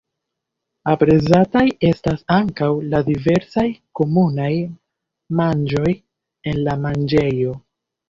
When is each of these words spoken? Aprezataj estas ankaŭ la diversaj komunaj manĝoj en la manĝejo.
Aprezataj 0.93 1.61
estas 1.89 2.23
ankaŭ 2.37 2.71
la 2.95 3.03
diversaj 3.11 3.67
komunaj 4.01 4.51
manĝoj 5.43 5.97
en 6.01 6.63
la 6.69 6.79
manĝejo. 6.91 7.59